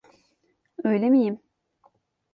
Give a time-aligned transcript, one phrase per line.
[0.83, 1.39] Öyle miyim?